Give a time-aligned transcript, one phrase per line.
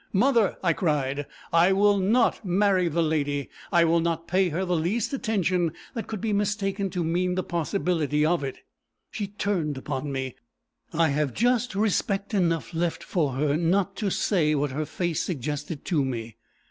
[0.11, 3.51] 'Mother!' I cried, 'I will not marry the lady.
[3.71, 7.43] I will not pay her the least attention that could be mistaken to mean the
[7.43, 8.63] possibility of it.'
[9.11, 10.37] She turned upon me.
[10.91, 15.85] I have just respect enough left for her, not to say what her face suggested
[15.85, 16.37] to me.